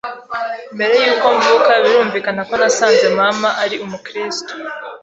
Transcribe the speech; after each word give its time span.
mbere 0.75 0.93
yuko 1.05 1.27
mvuka 1.37 1.71
birumvikana 1.83 2.41
ko 2.49 2.53
nasanze 2.61 3.05
mama 3.19 3.49
ari 3.63 3.75
umukristo, 3.85 4.53